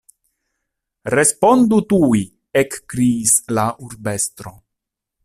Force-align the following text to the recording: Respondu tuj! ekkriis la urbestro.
Respondu 1.15 1.79
tuj! 1.93 2.21
ekkriis 2.63 3.37
la 3.59 3.67
urbestro. 3.89 4.57